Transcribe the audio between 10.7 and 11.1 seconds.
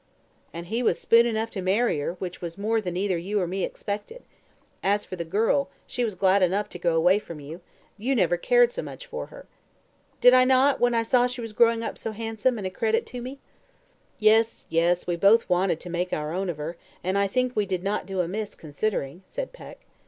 when I